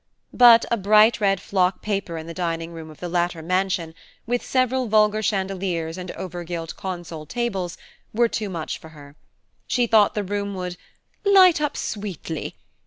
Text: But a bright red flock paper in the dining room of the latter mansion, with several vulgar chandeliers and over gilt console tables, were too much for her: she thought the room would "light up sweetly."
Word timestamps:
But 0.33 0.65
a 0.71 0.77
bright 0.77 1.21
red 1.21 1.39
flock 1.39 1.83
paper 1.83 2.17
in 2.17 2.25
the 2.25 2.33
dining 2.33 2.73
room 2.73 2.89
of 2.89 2.99
the 2.99 3.07
latter 3.07 3.43
mansion, 3.43 3.93
with 4.25 4.43
several 4.43 4.87
vulgar 4.87 5.21
chandeliers 5.21 5.95
and 5.95 6.09
over 6.13 6.43
gilt 6.43 6.75
console 6.75 7.27
tables, 7.27 7.77
were 8.11 8.27
too 8.27 8.49
much 8.49 8.79
for 8.79 8.89
her: 8.97 9.15
she 9.67 9.85
thought 9.85 10.15
the 10.15 10.23
room 10.23 10.55
would 10.55 10.75
"light 11.23 11.61
up 11.61 11.77
sweetly." 11.77 12.55